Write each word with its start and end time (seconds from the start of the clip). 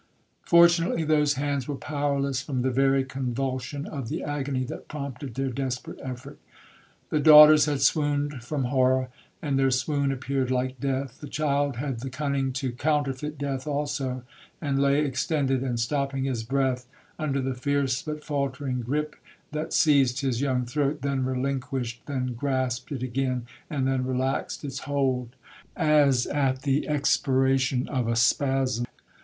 'Fortunately 0.41 1.03
those 1.03 1.35
hands 1.35 1.67
were 1.67 1.75
powerless 1.75 2.41
from 2.41 2.63
the 2.63 2.71
very 2.71 3.03
convulsion 3.05 3.85
of 3.85 4.09
the 4.09 4.23
agony 4.23 4.63
that 4.63 4.87
prompted 4.87 5.35
their 5.35 5.51
desperate 5.51 5.99
effort. 6.01 6.39
The 7.11 7.19
daughters 7.19 7.65
had 7.65 7.81
swooned 7.83 8.41
from 8.43 8.63
horror,—and 8.63 9.59
their 9.59 9.69
swoon 9.69 10.11
appeared 10.11 10.49
like 10.49 10.79
death. 10.79 11.19
The 11.21 11.27
child 11.27 11.75
had 11.75 11.99
the 11.99 12.09
cunning 12.09 12.51
to 12.53 12.71
counterfeit 12.71 13.37
death 13.37 13.67
also, 13.67 14.23
and 14.59 14.81
lay 14.81 15.05
extended 15.05 15.61
and 15.61 15.79
stopping 15.79 16.23
his 16.23 16.41
breath 16.41 16.87
under 17.19 17.39
the 17.39 17.53
fierce 17.53 18.01
but 18.01 18.23
faultering 18.23 18.81
gripe 18.81 19.15
that 19.51 19.71
seized 19.71 20.21
his 20.21 20.41
young 20.41 20.65
throat—then 20.65 21.25
relinquished—then 21.25 22.33
grasped 22.33 22.91
it 22.91 23.03
again—and 23.03 23.87
then 23.87 24.03
relaxed 24.03 24.65
its 24.65 24.79
hold 24.79 25.35
as 25.77 26.25
at 26.25 26.63
the 26.63 26.87
expiration 26.87 27.87
of 27.87 28.07
a 28.07 28.15
spasm. 28.15 28.87